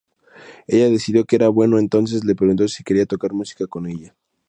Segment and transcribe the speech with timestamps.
[0.65, 4.15] Ella decidió que era bueno entonces le preguntó si quería tocar música con ella.